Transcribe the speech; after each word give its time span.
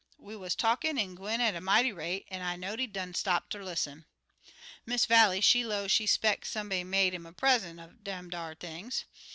We 0.17 0.35
wuz 0.35 0.55
talkin' 0.57 0.97
an' 0.97 1.13
gwine 1.13 1.41
on 1.41 1.47
at 1.49 1.55
a 1.55 1.61
mighty 1.61 1.91
rate, 1.91 2.25
an' 2.31 2.41
I 2.41 2.55
know'd 2.55 2.79
he 2.79 2.87
done 2.87 3.13
stop 3.13 3.49
ter 3.51 3.63
lis'n. 3.63 4.03
"Miss 4.83 5.05
Vallie, 5.05 5.41
she 5.41 5.63
low 5.63 5.87
she 5.87 6.07
'speck 6.07 6.43
somebody 6.43 6.83
made 6.83 7.13
'im 7.13 7.27
a 7.27 7.33
present 7.33 7.79
er 7.79 7.93
dem 8.01 8.31
ar 8.33 8.55
things. 8.55 9.05